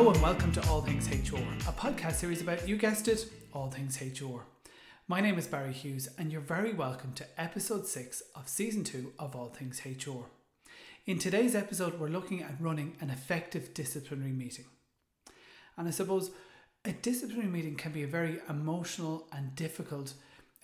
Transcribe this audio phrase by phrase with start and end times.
[0.00, 1.36] Hello and welcome to All Things HR,
[1.68, 4.46] a podcast series about, you guessed it, all things HR.
[5.06, 9.12] My name is Barry Hughes, and you're very welcome to episode 6 of season 2
[9.18, 10.30] of All Things HR.
[11.04, 14.64] In today's episode, we're looking at running an effective disciplinary meeting.
[15.76, 16.30] And I suppose
[16.86, 20.14] a disciplinary meeting can be a very emotional and difficult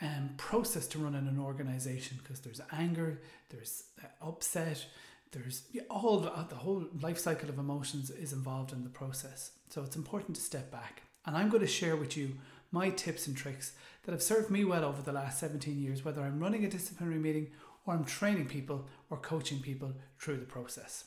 [0.01, 4.87] um, process to run in an organization because there's anger, there's uh, upset,
[5.33, 9.53] there's all the, whole life cycle of emotions is involved in the process.
[9.71, 11.03] So it's important to step back.
[11.25, 12.37] And I'm going to share with you
[12.71, 13.73] my tips and tricks
[14.05, 17.19] that have served me well over the last 17 years, whether I'm running a disciplinary
[17.19, 17.49] meeting
[17.85, 21.05] or I'm training people or coaching people through the process.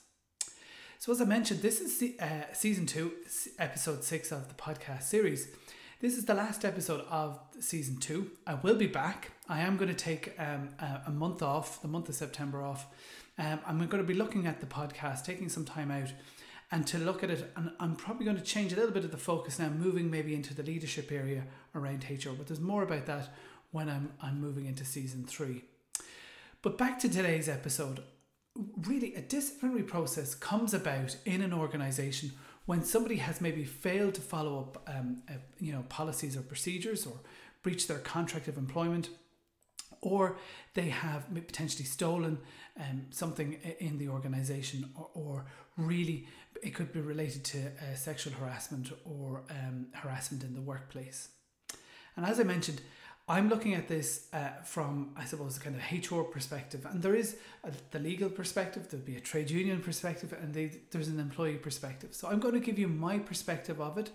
[0.97, 3.13] So, as I mentioned, this is uh, season two,
[3.57, 5.47] episode six of the podcast series.
[6.01, 8.31] This is the last episode of season two.
[8.45, 9.31] I will be back.
[9.49, 10.69] I am going to take um,
[11.07, 12.85] a, month off, the month of September off.
[13.39, 16.13] Um, I'm going to be looking at the podcast, taking some time out
[16.71, 17.51] and to look at it.
[17.55, 20.35] And I'm probably going to change a little bit of the focus now, moving maybe
[20.35, 22.29] into the leadership area around HR.
[22.37, 23.29] But there's more about that
[23.71, 25.63] when I'm, I'm moving into season three.
[26.61, 28.03] But back to today's episode.
[28.85, 32.33] Really, a disciplinary process comes about in an organization
[32.67, 37.07] when somebody has maybe failed to follow up, um, uh, you know, policies or procedures,
[37.07, 37.19] or
[37.63, 39.09] breached their contract of employment,
[40.01, 40.37] or
[40.73, 42.39] they have potentially stolen
[42.79, 45.45] um, something in the organization, or, or,
[45.77, 46.27] really
[46.61, 51.29] it could be related to uh, sexual harassment or um, harassment in the workplace.
[52.17, 52.81] And as I mentioned,
[53.29, 57.13] I'm looking at this uh, from, I suppose, a kind of HR perspective, and there
[57.13, 61.19] is a, the legal perspective, there'll be a trade union perspective, and they, there's an
[61.19, 62.15] employee perspective.
[62.15, 64.09] So I'm going to give you my perspective of it,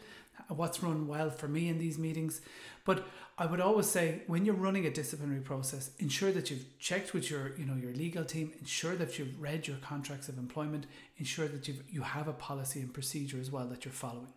[0.49, 2.41] what's run well for me in these meetings.
[2.85, 7.15] But I would always say, when you're running a disciplinary process, ensure that you've checked
[7.15, 10.87] with your, you know, your legal team, ensure that you've read your contracts of employment,
[11.19, 14.33] ensure that you you have a policy and procedure as well that you're following.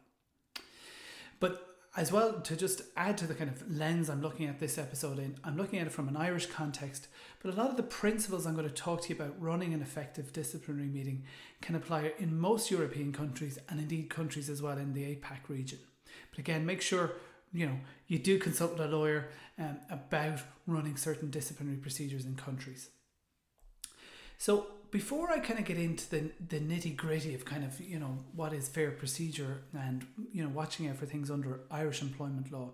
[1.39, 1.66] But
[1.97, 5.17] as well to just add to the kind of lens I'm looking at this episode
[5.17, 7.07] in, I'm looking at it from an Irish context,
[7.41, 9.81] but a lot of the principles I'm going to talk to you about running an
[9.81, 11.23] effective disciplinary meeting
[11.59, 15.79] can apply in most European countries and indeed countries as well in the APAC region.
[16.29, 17.13] But again, make sure
[17.51, 22.35] you know you do consult with a lawyer um, about running certain disciplinary procedures in
[22.35, 22.89] countries.
[24.37, 27.99] So before I kind of get into the the nitty gritty of kind of you
[27.99, 32.51] know what is fair procedure and you know watching out for things under Irish employment
[32.51, 32.71] law,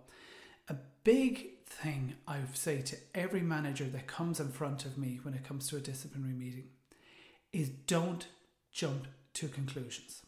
[0.67, 5.33] a big thing I say to every manager that comes in front of me when
[5.33, 6.65] it comes to a disciplinary meeting
[7.51, 8.27] is don't
[8.71, 10.21] jump to conclusions.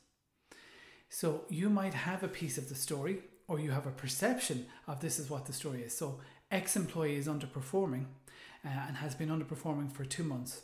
[1.09, 5.01] So you might have a piece of the story or you have a perception of
[5.01, 5.95] this is what the story is.
[5.95, 6.19] So
[6.51, 8.05] X employee is underperforming
[8.65, 10.61] uh, and has been underperforming for two months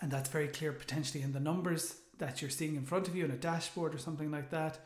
[0.00, 3.24] and that's very clear potentially in the numbers that you're seeing in front of you
[3.24, 4.78] in a dashboard or something like that.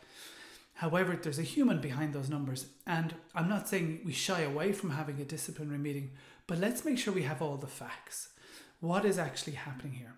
[0.75, 4.91] However, there's a human behind those numbers, and I'm not saying we shy away from
[4.91, 6.11] having a disciplinary meeting,
[6.47, 8.31] but let's make sure we have all the facts.
[8.81, 10.15] What is actually happening here?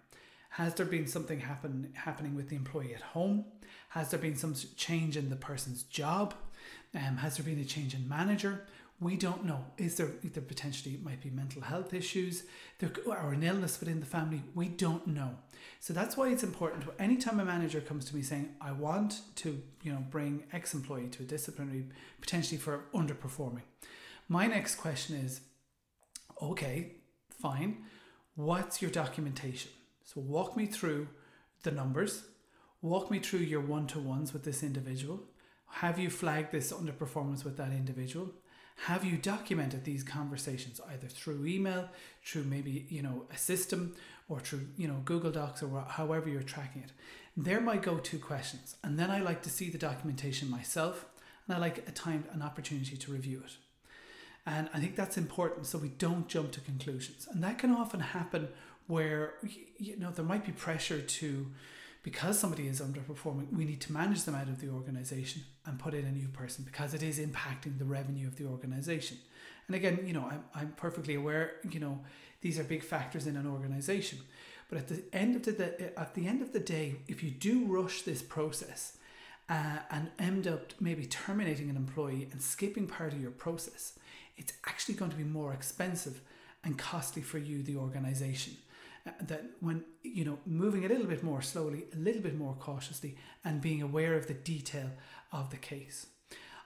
[0.51, 3.45] Has there been something happen happening with the employee at home?
[3.91, 6.35] Has there been some change in the person's job?
[6.95, 8.65] Um, has there been a change in manager?
[9.01, 9.65] We don't know.
[9.77, 12.45] Is there, there potentially might be mental health issues
[12.79, 14.43] there, or an illness within the family?
[14.55, 15.37] We don't know.
[15.81, 16.85] So that's why it's important.
[16.99, 21.09] Anytime a manager comes to me saying, I want to, you know, bring X employee
[21.09, 21.87] to a disciplinary,
[22.21, 23.63] potentially for underperforming.
[24.29, 25.41] My next question is,
[26.41, 26.93] okay,
[27.29, 27.85] fine.
[28.37, 29.71] What's your documentation?
[30.05, 31.09] So walk me through
[31.63, 32.25] the numbers,
[32.81, 35.21] walk me through your one to ones with this individual.
[35.67, 38.31] Have you flagged this underperformance with that individual?
[38.77, 41.89] Have you documented these conversations either through email
[42.25, 43.95] through maybe you know a system
[44.29, 46.93] or through you know google docs or however you're tracking it?
[47.37, 51.07] They're my go-to questions and then i like to see the documentation myself
[51.47, 53.53] and i like a time an opportunity to review it.
[54.47, 57.29] And i think that's important so we don't jump to conclusions.
[57.31, 58.49] And that can often happen
[58.87, 59.35] where
[59.79, 61.47] you know there might be pressure to
[62.05, 65.95] because somebody is underperforming, we need to manage them out of the organization and put
[65.95, 69.17] in a new person because it is impacting the revenue of the organization.
[69.67, 72.01] And again, you know, I'm, I'm perfectly aware, you know,
[72.43, 74.19] these are big factors in an organization.
[74.69, 77.65] But at the end of the at the end of the day, if you do
[77.65, 78.99] rush this process
[79.49, 83.99] uh, and end up maybe terminating an employee and skipping part of your process,
[84.37, 86.21] it's actually going to be more expensive
[86.65, 88.57] and costly for you, the organization
[89.05, 93.17] that when you know moving a little bit more slowly a little bit more cautiously
[93.45, 94.91] and being aware of the detail
[95.33, 96.07] of the case.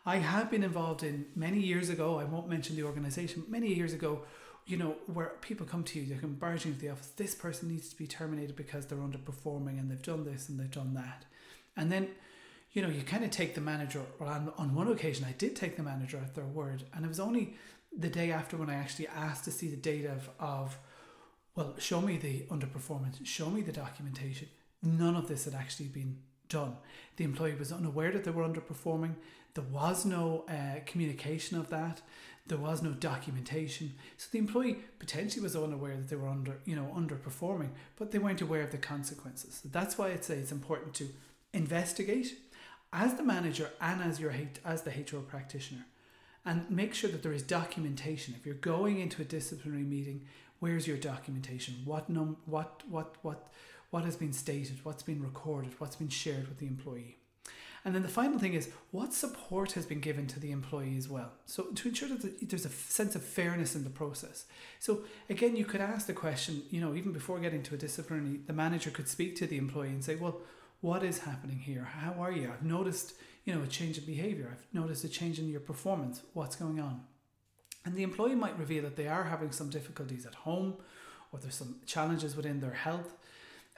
[0.07, 3.93] I have been involved in many years ago i won't mention the organization many years
[3.93, 4.23] ago
[4.67, 7.69] you know where people come to you they come barging into the office this person
[7.69, 11.25] needs to be terminated because they're underperforming and they've done this and they've done that.
[11.77, 12.09] And then
[12.73, 15.57] you know, you kind of take the manager, well, on, on one occasion, I did
[15.57, 17.55] take the manager at their word, and it was only
[17.97, 20.79] the day after when I actually asked to see the data of, of
[21.59, 24.47] well, show me the underperformance, show me the documentation.
[24.81, 26.19] None of this had actually been
[26.49, 26.77] done.
[27.17, 29.17] The employee was unaware that they were underperforming.
[29.55, 32.01] There was no uh, communication of that.
[32.47, 33.95] There was no documentation.
[34.19, 38.21] So the employee potentially was unaware that they were under, you know, underperforming, but they
[38.21, 39.59] weren't aware of the consequences.
[39.61, 41.09] So that's why I'd say it's important to
[41.53, 42.39] investigate
[42.93, 44.33] as the manager and as your
[44.65, 45.87] as the HR practitioner
[46.49, 48.35] and make sure that there is documentation.
[48.39, 50.25] If you're going into a disciplinary meeting,
[50.61, 51.75] where's your documentation?
[51.85, 53.49] What num what what what
[53.91, 57.17] what has been stated, what's been recorded, what's been shared with the employee.
[57.85, 61.09] And then the final thing is what support has been given to the employee as
[61.09, 61.33] well.
[61.47, 64.47] So to ensure that there's a sense of fairness in the process.
[64.79, 68.41] So again, you could ask the question, you know, even before getting to a disciplinary,
[68.47, 70.41] the manager could speak to the employee and say, well,
[70.81, 71.85] what is happening here?
[71.85, 72.51] How are you?
[72.53, 73.15] I've noticed,
[73.45, 74.51] you know, a change in behavior.
[74.53, 76.23] I've noticed a change in your performance.
[76.35, 77.03] What's going on?
[77.89, 80.75] And the employee might reveal that they are having some difficulties at home
[81.33, 83.17] or there's some challenges within their health.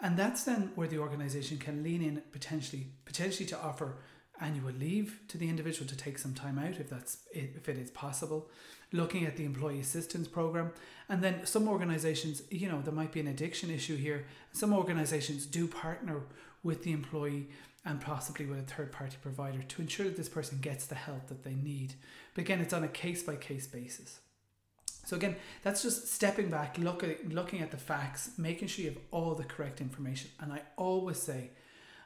[0.01, 3.99] And that's then where the organization can lean in potentially potentially to offer
[4.41, 7.93] annual leave to the individual to take some time out if that's if it is
[7.93, 8.51] possible.
[8.91, 10.73] Looking at the employee assistance program.
[11.09, 14.27] And then some organizations you know there might be an addiction issue here.
[14.51, 16.23] Some organizations do partner
[16.65, 17.49] with the employee
[17.85, 21.29] and possibly with a third party provider to ensure that this person gets the help
[21.29, 21.95] that they need.
[22.35, 24.21] But again, it's on a case by case basis.
[25.07, 28.91] So again, that's just stepping back, look at, looking at the facts, making sure you
[28.91, 30.31] have all the correct information.
[30.39, 31.51] And I always say,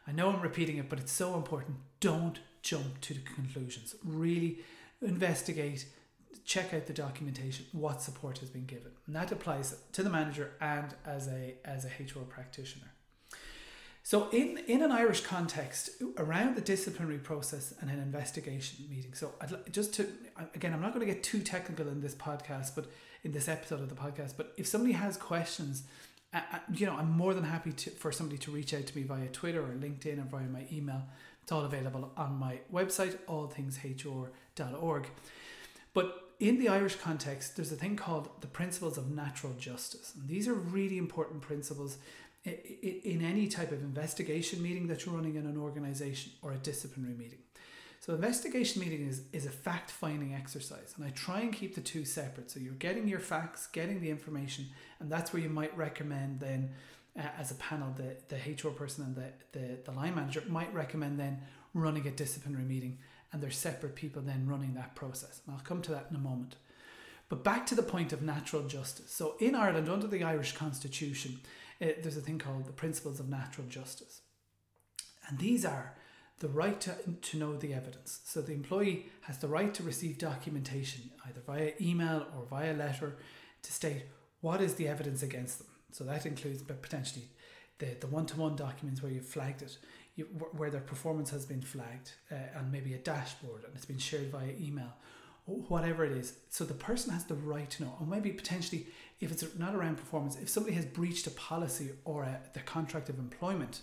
[0.07, 1.77] I know I'm repeating it, but it's so important.
[2.01, 3.95] Don't jump to the conclusions.
[4.05, 4.61] Really
[5.03, 5.87] investigate,
[6.45, 8.93] check out the documentation, what support has been given.
[9.07, 12.94] And that applies to the manager and as a as a HR practitioner.
[14.07, 19.15] So, in, in an Irish context, around the disciplinary process and an investigation meeting.
[19.15, 20.07] So, I'd, just to,
[20.55, 22.91] again, I'm not going to get too technical in this podcast, but
[23.23, 25.85] in this episode of the podcast, but if somebody has questions,
[26.75, 29.29] you know, I'm more than happy to, for somebody to reach out to me via
[29.29, 31.05] Twitter or LinkedIn or via my email.
[31.43, 35.07] It's all available on my website, allthingshr.org.
[35.95, 40.13] But in the Irish context, there's a thing called the principles of natural justice.
[40.19, 41.99] And these are really important principles
[42.45, 47.15] in any type of investigation meeting that you're running in an organization or a disciplinary
[47.15, 47.39] meeting.
[48.01, 51.81] So investigation meeting is, is a fact finding exercise and I try and keep the
[51.81, 52.51] two separate.
[52.51, 54.67] So you're getting your facts, getting the information,
[55.01, 56.71] and that's where you might recommend then
[57.19, 60.73] uh, as a panel, the, the HR person and the, the, the line manager might
[60.75, 61.41] recommend then
[61.73, 62.99] running a disciplinary meeting
[63.33, 65.41] and there's separate people then running that process.
[65.47, 66.57] And I'll come to that in a moment.
[67.31, 69.11] But back to the point of natural justice.
[69.13, 71.41] So in Ireland, under the Irish Constitution,
[71.85, 74.23] it, there's a thing called the principles of natural justice.
[75.29, 75.95] And these are
[76.41, 78.21] the right to, to know the evidence.
[78.25, 83.17] So the employee has the right to receive documentation, either via email or via letter,
[83.63, 84.05] to state
[84.41, 85.69] what is the evidence against them.
[85.93, 87.27] So that includes potentially
[87.79, 89.79] the, the one-to-one documents where you've flagged it,
[90.17, 90.25] you,
[90.57, 94.31] where their performance has been flagged, uh, and maybe a dashboard and it's been shared
[94.31, 94.93] via email,
[95.47, 96.35] whatever it is.
[96.49, 98.87] So the person has the right to know, or maybe potentially
[99.21, 103.09] if it's not around performance, if somebody has breached a policy or a, the contract
[103.09, 103.81] of employment,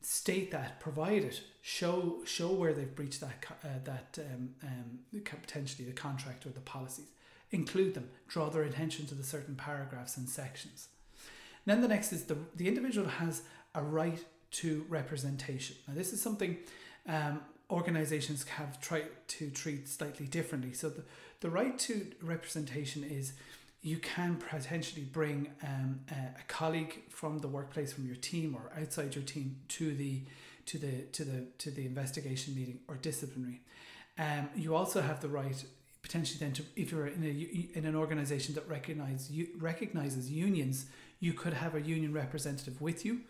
[0.00, 5.86] state that, provide it, show show where they've breached that uh, that um, um, potentially
[5.86, 7.06] the contract or the policies,
[7.50, 10.88] include them, draw their attention to the certain paragraphs and sections.
[11.64, 13.42] then the next is the the individual has
[13.74, 15.76] a right to representation.
[15.86, 16.56] Now this is something.
[17.08, 20.72] Um, organizations have tried to treat slightly differently.
[20.72, 21.04] So the,
[21.40, 23.32] the right to representation is
[23.82, 28.72] you can potentially bring um, a, a, colleague from the workplace, from your team or
[28.80, 30.22] outside your team to the
[30.66, 33.60] to the to the to the investigation meeting or disciplinary.
[34.18, 35.64] Um, you also have the right
[36.02, 40.86] potentially then to if you're in a in an organization that recognize you recognizes unions,
[41.20, 43.20] you could have a union representative with you.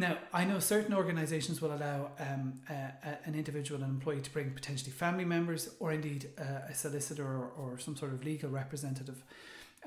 [0.00, 4.92] Now, I know certain organisations will allow um, an individual, an employee, to bring potentially
[4.92, 9.20] family members or indeed uh, a solicitor or, or, some sort of legal representative.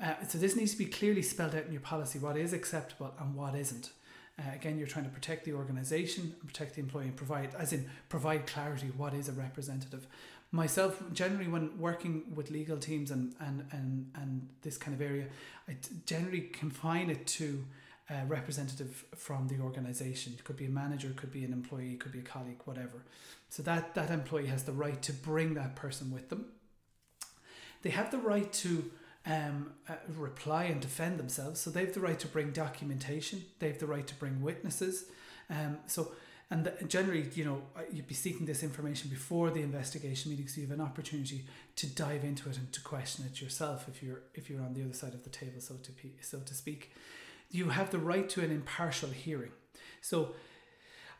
[0.00, 3.14] Uh, so this needs to be clearly spelled out in your policy what is acceptable
[3.18, 3.92] and what isn't.
[4.38, 7.72] Uh, again, you're trying to protect the organisation and protect the employee and provide, as
[7.72, 10.06] in provide clarity what is a representative.
[10.50, 15.26] Myself, generally, when working with legal teams and and and, and this kind of area,
[15.66, 17.64] I generally confine it to
[18.12, 18.92] a representative
[19.26, 20.28] from the organisation.
[20.38, 22.98] It could be a manager, could be an employee, could be a colleague, whatever.
[23.48, 26.42] So that that employee has the right to bring that person with them.
[27.82, 28.72] They have the right to
[29.34, 29.56] um,
[29.88, 29.94] uh,
[30.28, 31.60] reply and defend themselves.
[31.60, 33.38] So they have the right to bring documentation.
[33.58, 34.94] They have the right to bring witnesses.
[35.48, 36.00] Um, so
[36.52, 37.62] And the, generally, you know,
[37.94, 41.40] you'd be seeking this information before the investigation meeting, so you have an opportunity
[41.76, 44.82] to dive into it and to question it yourself if you're if you're on the
[44.84, 46.92] other side of the table, so to so to speak.
[47.52, 49.52] You have the right to an impartial hearing.
[50.00, 50.34] So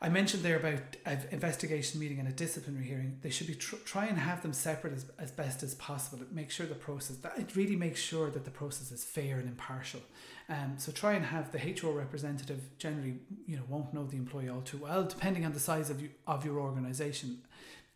[0.03, 3.19] I mentioned there about an investigation meeting and a disciplinary hearing.
[3.23, 6.21] They should be tr- try and have them separate as, as best as possible.
[6.21, 9.39] It makes sure the process that it really makes sure that the process is fair
[9.39, 10.01] and impartial.
[10.49, 14.49] Um, so try and have the HR representative generally you know won't know the employee
[14.49, 17.43] all too well, depending on the size of you of your organisation,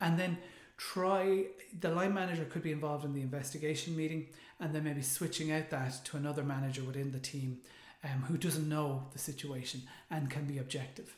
[0.01, 0.39] and then
[0.77, 1.47] try
[1.81, 4.29] the line manager could be involved in the investigation meeting
[4.61, 7.59] and then maybe switching out that to another manager within the team
[8.07, 11.17] um, who doesn't know the situation and can be objective.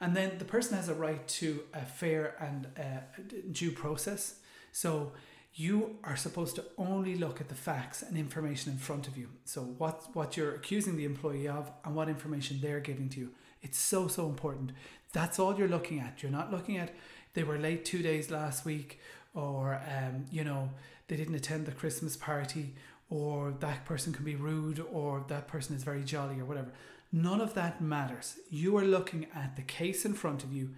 [0.00, 4.36] And then the person has a right to a fair and uh, due process.
[4.70, 5.12] So
[5.54, 9.28] you are supposed to only look at the facts and information in front of you.
[9.44, 13.30] So what what you're accusing the employee of and what information they're giving to you.
[13.60, 14.70] It's so so important.
[15.12, 16.22] That's all you're looking at.
[16.22, 16.94] You're not looking at
[17.34, 19.00] they were late two days last week,
[19.34, 20.70] or um, you know
[21.08, 22.74] they didn't attend the Christmas party,
[23.10, 26.72] or that person can be rude, or that person is very jolly, or whatever.
[27.12, 28.36] None of that matters.
[28.50, 30.74] You are looking at the case in front of you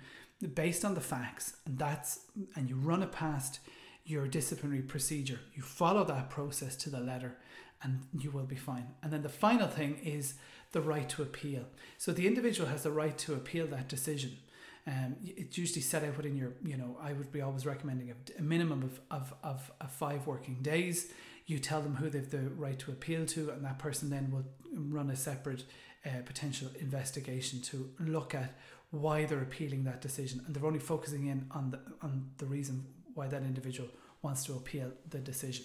[0.54, 2.20] based on the facts, and that's
[2.54, 3.60] and you run it past
[4.04, 5.40] your disciplinary procedure.
[5.54, 7.36] You follow that process to the letter,
[7.82, 8.88] and you will be fine.
[9.02, 10.34] And then the final thing is
[10.72, 11.64] the right to appeal.
[11.98, 14.36] So the individual has the right to appeal that decision.
[14.86, 18.38] Um, it's usually set out within your, you know, I would be always recommending a,
[18.38, 21.12] a minimum of, of, of, of five working days.
[21.50, 24.44] You tell them who they've the right to appeal to, and that person then will
[24.96, 25.64] run a separate
[26.06, 28.50] uh, potential investigation to look at
[28.90, 32.86] why they're appealing that decision, and they're only focusing in on the on the reason
[33.14, 33.88] why that individual
[34.22, 35.64] wants to appeal the decision.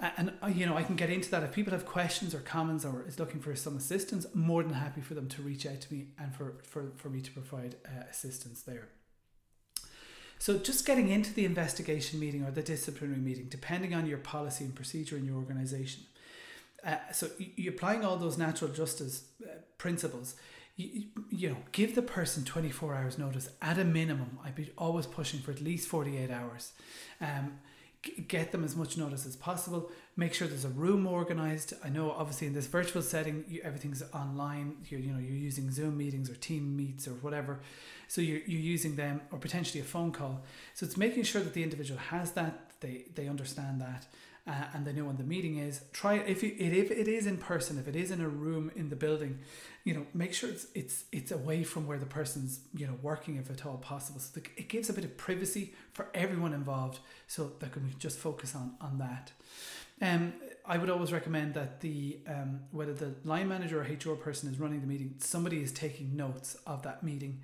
[0.00, 2.84] And uh, you know, I can get into that if people have questions or comments
[2.84, 4.26] or is looking for some assistance.
[4.34, 7.20] More than happy for them to reach out to me and for for, for me
[7.20, 8.88] to provide uh, assistance there.
[10.40, 14.64] So, just getting into the investigation meeting or the disciplinary meeting, depending on your policy
[14.64, 16.04] and procedure in your organisation,
[16.82, 20.36] uh, so you're applying all those natural justice uh, principles.
[20.76, 24.38] You, you know, give the person 24 hours notice at a minimum.
[24.42, 26.72] I'd be always pushing for at least 48 hours.
[27.20, 27.58] Um,
[28.28, 29.90] get them as much notice as possible.
[30.16, 31.74] Make sure there's a room organized.
[31.84, 34.76] I know, obviously, in this virtual setting, you, everything's online.
[34.88, 37.60] You're, you know, you're using Zoom meetings or Team Meets or whatever.
[38.10, 40.42] So you're, you're using them or potentially a phone call.
[40.74, 44.06] So it's making sure that the individual has that, they, they understand that,
[44.48, 45.82] uh, and they know when the meeting is.
[45.92, 48.90] Try if you, if it is in person, if it is in a room in
[48.90, 49.38] the building,
[49.84, 53.36] you know, make sure it's it's it's away from where the person's you know working
[53.36, 54.18] if at all possible.
[54.18, 56.98] So it gives a bit of privacy for everyone involved,
[57.28, 59.30] so that can we just focus on on that.
[60.02, 60.32] Um,
[60.66, 64.58] I would always recommend that the um, whether the line manager or HR person is
[64.58, 67.40] running the meeting, somebody is taking notes of that meeting,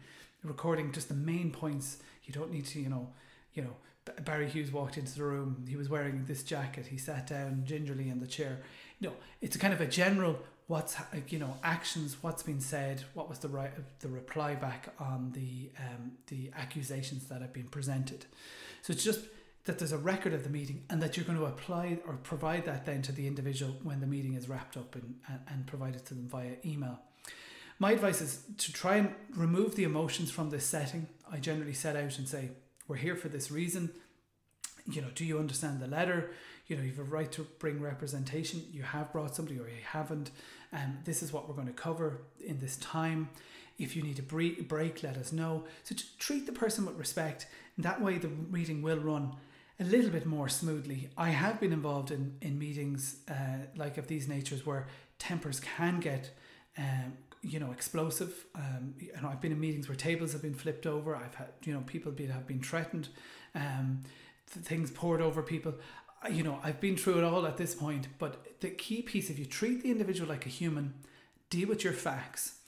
[0.47, 1.99] recording just the main points.
[2.25, 3.09] You don't need to, you know,
[3.55, 3.75] you know,
[4.23, 5.65] Barry Hughes walked into the room.
[5.69, 6.87] He was wearing this jacket.
[6.87, 8.61] He sat down gingerly in the chair.
[9.01, 10.39] You know, it's kind of a general
[10.69, 10.97] what's
[11.29, 15.71] you know actions, what's been said, what was the right the reply back on the
[15.79, 18.27] um, the accusations that have been presented.
[18.83, 19.21] So it's just
[19.65, 22.65] that there's a record of the meeting and that you're going to apply or provide
[22.67, 25.97] that then to the individual when the meeting is wrapped up and, and, and provide
[25.97, 27.01] it to them via email.
[27.79, 31.09] My advice is to try and remove the emotions from this setting.
[31.31, 32.51] I generally set out and say,
[32.89, 33.91] we're here for this reason.
[34.91, 36.31] You know, do you understand the letter?
[36.69, 38.63] You know, you have a right to bring representation.
[38.73, 40.31] You have brought somebody or you haven't.
[40.73, 43.29] And um, this is what we're going to cover in this time.
[43.79, 45.65] If you need a break, let us know.
[45.85, 47.47] So to treat the person with respect.
[47.79, 49.37] That way, the meeting will run
[49.79, 51.11] a little bit more smoothly.
[51.17, 54.87] I have been involved in, in meetings uh, like of these natures where
[55.19, 56.31] tempers can get
[56.79, 57.13] um,
[57.47, 58.47] you know explosive.
[58.55, 61.15] Um, you know, I've been in meetings where tables have been flipped over.
[61.15, 63.09] I've had you know people be, have been threatened,
[63.55, 64.03] um,
[64.47, 65.75] things poured over people.
[66.31, 68.09] You know, I've been through it all at this point.
[68.19, 70.95] But the key piece, if you treat the individual like a human,
[71.51, 72.59] deal with your facts,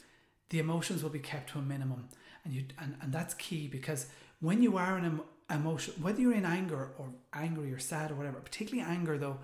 [0.51, 2.09] the emotions will be kept to a minimum,
[2.45, 4.07] and you and, and that's key because
[4.41, 5.21] when you are in
[5.51, 9.39] emotion, whether you're in anger or angry or sad or whatever, particularly anger though,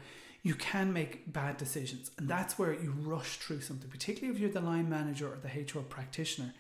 [0.45, 2.11] you can make bad decisions.
[2.19, 5.49] And that's where you rush through something, particularly if you're the line manager or the
[5.49, 6.53] HR practitioner.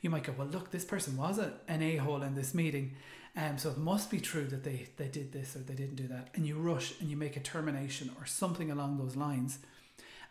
[0.00, 2.94] You might go, well, look, this person was a, an a hole in this meeting.
[3.36, 6.06] Um, so it must be true that they, they did this or they didn't do
[6.06, 6.28] that.
[6.34, 9.58] And you rush and you make a termination or something along those lines.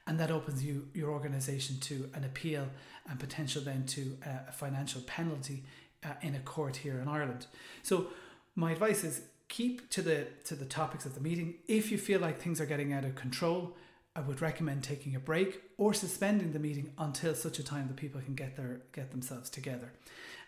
[0.07, 2.69] And that opens you your organization to an appeal
[3.09, 5.63] and potential then to a financial penalty
[6.05, 7.47] uh, in a court here in Ireland.
[7.83, 8.07] So
[8.55, 11.55] my advice is keep to the to the topics of the meeting.
[11.67, 13.75] If you feel like things are getting out of control,
[14.15, 17.97] I would recommend taking a break or suspending the meeting until such a time that
[17.97, 19.91] people can get their get themselves together.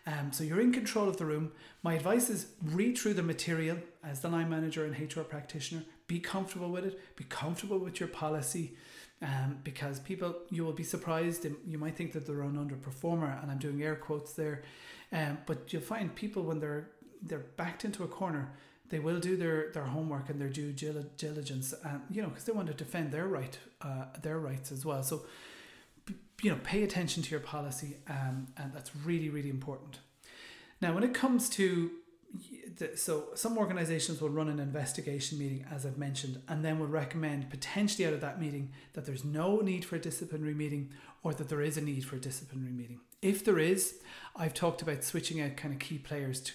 [0.06, 1.52] Um, so you're in control of the room.
[1.82, 5.84] My advice is read through the material as the line manager and HR practitioner.
[6.06, 7.16] Be comfortable with it.
[7.16, 8.74] Be comfortable with your policy.
[9.22, 11.46] Um, because people, you will be surprised.
[11.46, 14.62] and You might think that they're an underperformer, and I'm doing air quotes there.
[15.12, 16.88] Um, but you'll find people when they're
[17.26, 18.52] they're backed into a corner,
[18.90, 22.52] they will do their, their homework and their due diligence, and you know, because they
[22.52, 25.02] want to defend their right, uh, their rights as well.
[25.02, 25.22] So
[26.42, 29.98] you know, pay attention to your policy, um, and that's really, really important.
[30.80, 31.90] Now, when it comes to
[32.96, 37.48] so some organizations will run an investigation meeting as i've mentioned and then will recommend
[37.48, 40.90] potentially out of that meeting that there's no need for a disciplinary meeting
[41.22, 44.00] or that there is a need for a disciplinary meeting if there is
[44.36, 46.52] i've talked about switching out kind of key players to,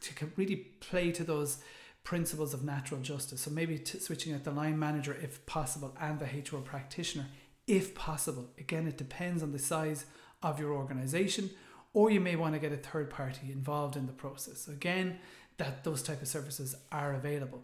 [0.00, 1.58] to really play to those
[2.04, 6.26] principles of natural justice so maybe switching out the line manager if possible and the
[6.26, 7.26] hr practitioner
[7.66, 8.50] if possible.
[8.58, 10.06] Again, it depends on the size
[10.42, 11.50] of your organization,
[11.92, 14.68] or you may want to get a third party involved in the process.
[14.68, 15.18] Again,
[15.58, 17.62] that those type of services are available.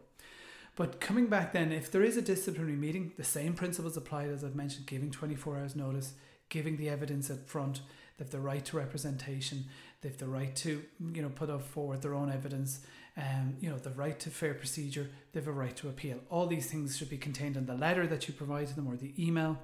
[0.77, 4.45] But coming back then, if there is a disciplinary meeting, the same principles apply as
[4.45, 6.13] I've mentioned, giving 24 hours notice,
[6.51, 7.81] giving the evidence up front,
[8.19, 9.65] they have the right to representation,
[10.03, 10.85] they have the right to,
[11.15, 12.81] you know, put up forward their own evidence,
[13.17, 16.19] um, you know, the right to fair procedure, they have a right to appeal.
[16.31, 18.97] All these things should be contained in the letter that you provide to them or
[18.97, 19.59] the email.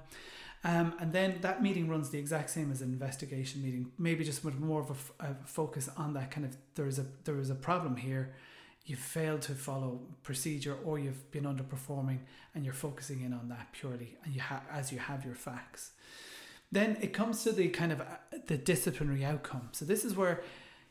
[0.63, 4.43] Um, and then that meeting runs the exact same as an investigation meeting, maybe just
[4.43, 7.37] with more of a, f- a focus on that kind of there is a there
[7.37, 8.33] is a problem here,
[8.85, 12.17] you've failed to follow procedure or you've been underperforming,
[12.55, 15.91] and you're focusing in on that purely, and you have as you have your facts.
[16.71, 18.01] Then it comes to the kind of
[18.47, 19.69] the disciplinary outcome.
[19.71, 20.41] So this is where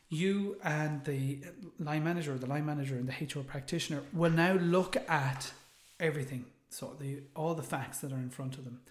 [0.09, 1.39] you and the
[1.79, 5.51] line manager or the line manager and the HR practitioner will now look at
[5.99, 8.81] everything, so the all the facts that are in front of them,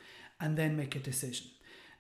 [0.41, 1.47] and then make a decision.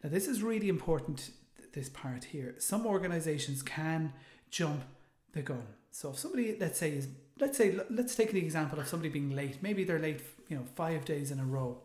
[0.02, 1.30] Now this is really important.
[1.72, 4.12] This part here, some organizations can
[4.48, 4.84] jump
[5.32, 5.66] the gun.
[5.90, 7.08] So if somebody, let's say, is
[7.40, 9.58] let's say let's take the example of somebody being late.
[9.60, 11.78] Maybe they're late, you know, five days in a row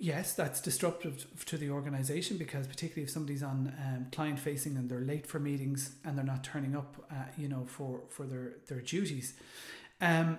[0.00, 4.90] yes, that's disruptive to the organization because particularly if somebody's on um, client facing and
[4.90, 8.56] they're late for meetings and they're not turning up, uh, you know, for for their
[8.68, 9.34] their duties.
[10.00, 10.38] Um,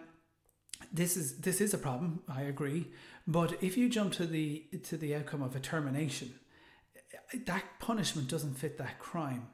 [0.92, 2.22] this is this is a problem.
[2.28, 2.88] I agree,
[3.26, 6.34] but if you jump to the to the outcome of a termination,
[7.46, 9.48] that punishment doesn't fit that crime,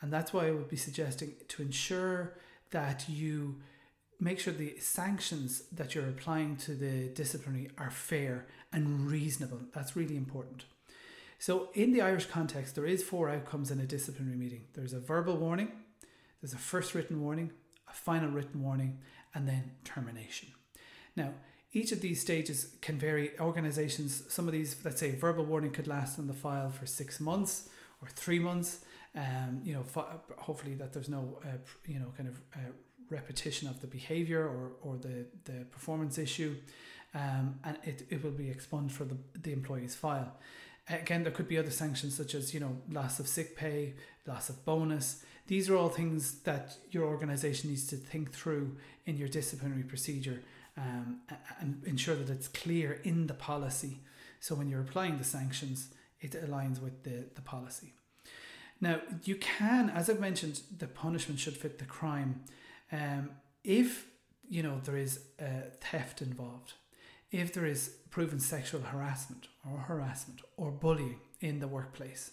[0.00, 2.36] and that's why I would be suggesting to ensure
[2.70, 3.60] that you
[4.20, 9.60] make sure the sanctions that you're applying to the disciplinary are fair and reasonable.
[9.74, 10.64] That's really important.
[11.38, 14.64] So, in the Irish context, there is four outcomes in a disciplinary meeting.
[14.74, 15.72] There's a verbal warning,
[16.42, 17.50] there's a first written warning,
[17.88, 18.98] a final written warning,
[19.34, 20.48] and then termination.
[21.16, 21.32] Now,
[21.72, 23.38] each of these stages can vary.
[23.40, 27.20] Organizations, some of these, let's say, verbal warning could last in the file for six
[27.20, 27.70] months
[28.02, 28.80] or three months.
[29.14, 29.84] Um, you know,
[30.36, 32.70] hopefully that there's no, uh, you know, kind of uh,
[33.10, 36.56] repetition of the behavior or, or the, the performance issue,
[37.14, 40.32] um, and it, it will be expunged for the, the employee's file.
[40.88, 43.94] Again, there could be other sanctions such as you know loss of sick pay,
[44.26, 45.22] loss of bonus.
[45.46, 50.42] These are all things that your organisation needs to think through in your disciplinary procedure
[50.76, 51.20] um,
[51.60, 53.98] and ensure that it's clear in the policy.
[54.38, 55.88] So when you're applying the sanctions,
[56.20, 57.94] it aligns with the, the policy.
[58.80, 62.42] Now, you can, as I've mentioned, the punishment should fit the crime.
[62.92, 63.30] Um,
[63.64, 64.06] if
[64.48, 66.74] you know there is uh, theft involved,
[67.30, 72.32] if there is proven sexual harassment or harassment or bullying in the workplace,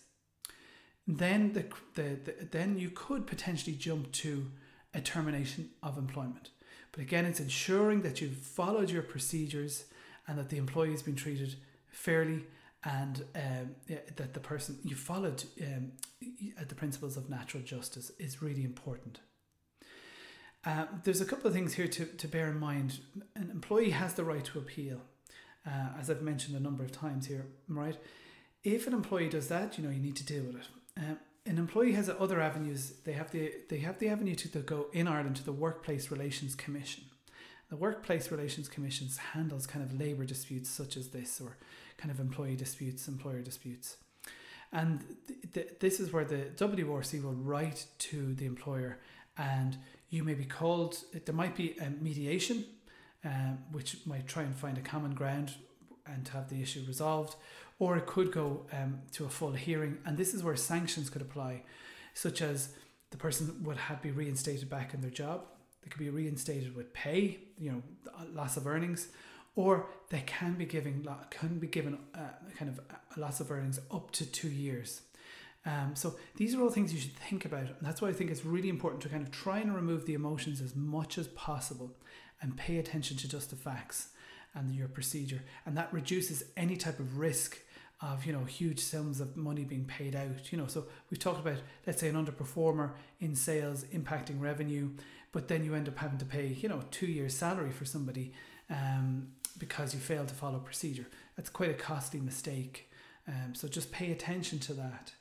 [1.07, 1.65] then the,
[1.95, 4.51] the, the then you could potentially jump to
[4.93, 6.49] a termination of employment.
[6.91, 9.85] But again, it's ensuring that you've followed your procedures
[10.27, 11.55] and that the employee has been treated
[11.89, 12.45] fairly
[12.83, 13.75] and um,
[14.15, 15.91] that the person you followed um,
[16.67, 19.19] the principles of natural justice is really important.
[20.67, 22.99] Uh, there's a couple of things here to, to bear in mind.
[23.35, 24.99] An employee has the right to appeal,
[25.65, 27.95] uh, as I've mentioned a number of times here, right?
[28.65, 30.67] If an employee does that, you know, you need to deal with it.
[30.97, 32.95] Uh, an employee has other avenues.
[33.05, 36.11] They have the they have the avenue to, to go in Ireland to the Workplace
[36.11, 37.05] Relations Commission.
[37.69, 41.55] The Workplace Relations Commission handles kind of labour disputes such as this, or
[41.95, 43.95] kind of employee disputes, employer disputes.
[44.73, 48.99] And th- th- this is where the WRC will write to the employer
[49.37, 49.77] and
[50.09, 52.65] you may be called, there might be a mediation,
[53.25, 55.55] um, which might try and find a common ground
[56.05, 57.35] and have the issue resolved,
[57.79, 59.97] or it could go um, to a full hearing.
[60.05, 61.63] And this is where sanctions could apply,
[62.13, 62.69] such as
[63.11, 65.45] the person would have be reinstated back in their job.
[65.83, 67.83] They could be reinstated with pay, you know,
[68.33, 69.07] loss of earnings,
[69.55, 72.19] or they can be given can be given uh,
[72.57, 72.79] kind of
[73.15, 75.01] a loss of earnings up to two years.
[75.67, 77.67] Um, so these are all things you should think about.
[77.67, 80.13] And that's why I think it's really important to kind of try and remove the
[80.13, 81.97] emotions as much as possible
[82.41, 84.09] and pay attention to just the facts
[84.55, 85.43] and your procedure.
[85.65, 87.59] And that reduces any type of risk
[87.99, 91.39] of you know huge sums of money being paid out you know so we've talked
[91.39, 94.87] about let's say an underperformer in sales impacting revenue
[95.31, 98.31] but then you end up having to pay you know two years salary for somebody
[98.69, 102.87] um, because you failed to follow procedure that's quite a costly mistake
[103.27, 105.13] um, so just pay attention to that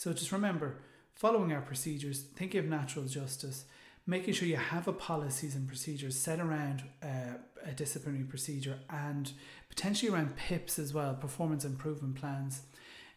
[0.00, 0.68] so just remember
[1.14, 3.64] following our procedures thinking of natural justice
[4.06, 9.32] making sure you have a policies and procedures set around uh, a disciplinary procedure and
[9.68, 12.62] potentially around PIPs as well, performance improvement plans.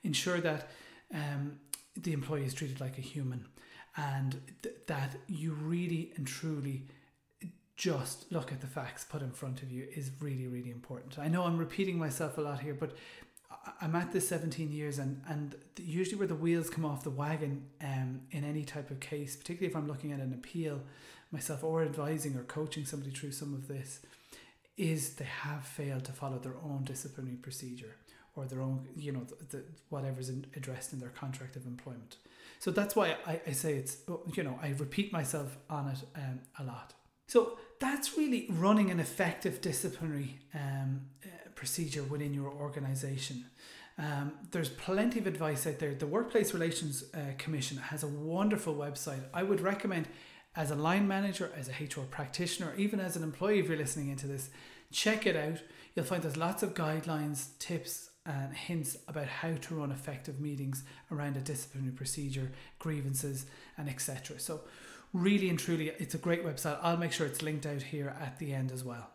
[0.03, 0.69] Ensure that
[1.13, 1.59] um,
[1.95, 3.47] the employee is treated like a human
[3.95, 6.87] and th- that you really and truly
[7.75, 11.17] just look at the facts put in front of you is really, really important.
[11.17, 12.95] I know I'm repeating myself a lot here, but
[13.81, 17.65] I'm at this 17 years, and, and usually where the wheels come off the wagon
[17.81, 20.81] um, in any type of case, particularly if I'm looking at an appeal
[21.31, 23.99] myself or advising or coaching somebody through some of this,
[24.77, 27.95] is they have failed to follow their own disciplinary procedure
[28.35, 32.17] or their own, you know, the, the, whatever's in, addressed in their contract of employment.
[32.59, 33.97] So that's why I, I say it's,
[34.33, 36.93] you know, I repeat myself on it um, a lot.
[37.27, 41.01] So that's really running an effective disciplinary um,
[41.63, 43.45] procedure within your organization.
[43.97, 45.93] Um, there's plenty of advice out there.
[45.93, 49.21] The Workplace Relations uh, Commission has a wonderful website.
[49.33, 50.09] I would recommend
[50.57, 54.09] as a line manager, as a HR practitioner, even as an employee, if you're listening
[54.09, 54.49] into this,
[54.91, 55.59] check it out.
[55.95, 60.83] You'll find there's lots of guidelines, tips, and hints about how to run effective meetings
[61.09, 63.45] around a disciplinary procedure, grievances,
[63.77, 64.37] and etc.
[64.37, 64.61] So,
[65.13, 66.77] really and truly, it's a great website.
[66.81, 69.12] I'll make sure it's linked out here at the end as well.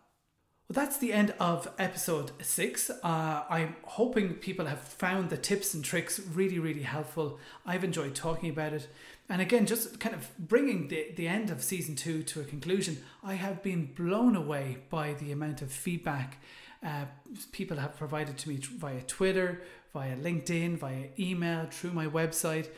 [0.69, 2.91] Well, that's the end of episode six.
[2.91, 7.39] Uh, I'm hoping people have found the tips and tricks really, really helpful.
[7.65, 8.87] I've enjoyed talking about it.
[9.31, 12.99] And again, just kind of bringing the, the end of season two to a conclusion,
[13.25, 16.37] I have been blown away by the amount of feedback
[16.85, 17.07] uh,
[17.51, 22.69] people have provided to me via Twitter, via LinkedIn, via email, through my website.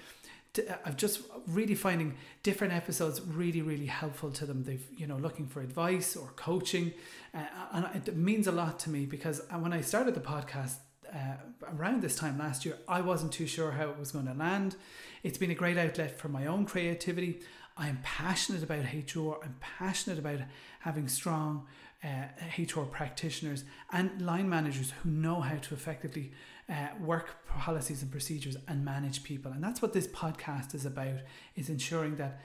[0.84, 4.64] I'm just really finding different episodes really, really helpful to them.
[4.64, 6.92] They've, you know, looking for advice or coaching.
[7.32, 10.76] Uh, and it means a lot to me because uh, when I started the podcast
[11.12, 11.34] uh,
[11.76, 14.76] around this time last year, I wasn't too sure how it was going to land.
[15.22, 17.40] It's been a great outlet for my own creativity.
[17.76, 19.42] I am passionate about HR.
[19.44, 20.40] I'm passionate about
[20.80, 21.66] having strong
[22.02, 22.26] uh,
[22.58, 26.32] HR practitioners and line managers who know how to effectively
[26.70, 29.52] uh, work policies and procedures and manage people.
[29.52, 31.18] And that's what this podcast is about:
[31.56, 32.40] is ensuring that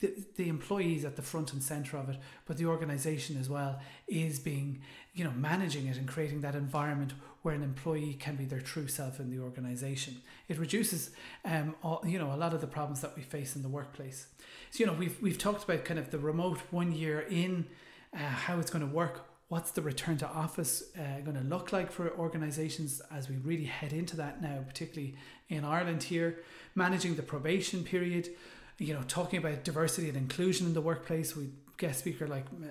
[0.00, 3.80] the, the employees at the front and center of it, but the organization as well
[4.06, 4.82] is being,
[5.14, 8.88] you know, managing it and creating that environment where an employee can be their true
[8.88, 10.20] self in the organization.
[10.48, 11.10] It reduces,
[11.44, 14.26] um, all, you know, a lot of the problems that we face in the workplace.
[14.70, 17.66] So, you know, we've we've talked about kind of the remote one year in,
[18.12, 19.26] uh, how it's going to work.
[19.48, 23.64] What's the return to office uh, going to look like for organizations as we really
[23.64, 25.14] head into that now, particularly
[25.48, 26.40] in Ireland here,
[26.74, 28.30] managing the probation period
[28.78, 31.34] you know, talking about diversity and inclusion in the workplace.
[31.34, 32.66] We guest speaker like uh,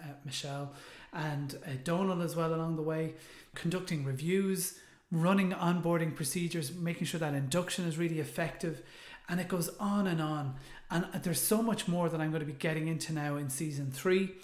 [0.00, 0.72] uh, Michelle
[1.12, 3.14] and uh, Donald as well along the way,
[3.54, 4.78] conducting reviews,
[5.10, 8.82] running onboarding procedures, making sure that induction is really effective,
[9.28, 10.54] and it goes on and on.
[10.90, 13.90] And there's so much more that I'm going to be getting into now in season
[13.90, 14.34] three.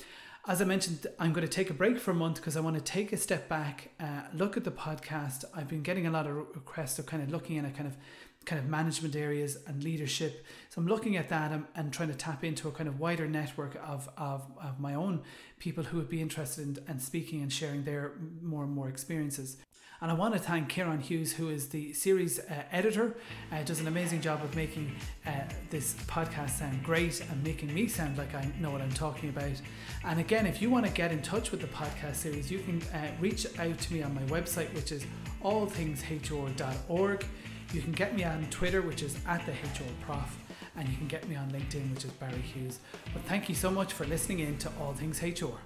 [0.47, 2.77] As I mentioned, I'm going to take a break for a month because I want
[2.77, 5.47] to take a step back, uh, look at the podcast.
[5.55, 7.97] I've been getting a lot of requests of kind of looking at a kind of
[8.45, 10.45] kind of management areas and leadership.
[10.69, 13.27] So I'm looking at that and, and trying to tap into a kind of wider
[13.27, 15.23] network of, of, of my own
[15.59, 19.57] people who would be interested in and speaking and sharing their more and more experiences.
[20.05, 23.17] And I want to thank Kieran Hughes, who is the series uh, editor,
[23.51, 24.95] uh, does an amazing job of making
[25.27, 25.31] uh,
[25.71, 29.59] this podcast sound great and making me sound like I know what I'm talking about.
[30.05, 32.83] And again, if you want to get in touch with the podcast series, you can
[32.93, 35.07] uh, reach out to me on my website, which is
[35.43, 37.27] allthingshr.org.
[37.73, 40.37] You can get me on Twitter, which is at the HR Prof,
[40.77, 42.79] and you can get me on LinkedIn, which is Barry Hughes.
[43.15, 45.57] But thank you so much for listening in to All Things HR.